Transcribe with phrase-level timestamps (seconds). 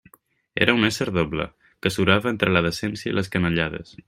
[0.55, 1.47] Era un ésser doble,
[1.87, 3.99] que surava entre la decència i les canallades.